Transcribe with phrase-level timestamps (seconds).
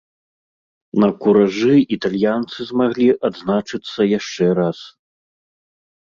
[1.01, 4.77] На куражы італьянцы змаглі адзначыцца яшчэ раз.